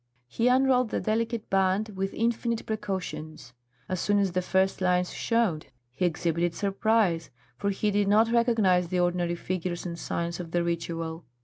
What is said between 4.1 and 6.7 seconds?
as the first lines showed, he exhibited